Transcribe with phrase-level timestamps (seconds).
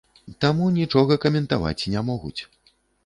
[0.45, 2.37] Таму нічога каментаваць не могуць.